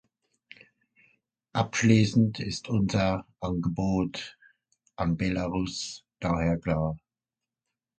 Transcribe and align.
Abschließend 1.53 2.39
ist 2.39 2.69
unser 2.69 3.27
Angebot 3.39 4.35
an 4.95 5.15
Belarus 5.15 6.03
daher 6.19 6.57
klar. 6.57 6.97